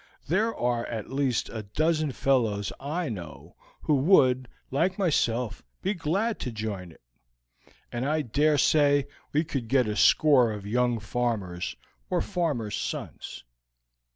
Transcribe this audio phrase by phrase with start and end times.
[0.27, 6.39] "There are at least a dozen fellows I know who would, like myself, be glad
[6.39, 7.01] to join it,
[7.91, 11.75] and I dare say we could get a score of young farmers
[12.09, 13.43] or farmers' sons."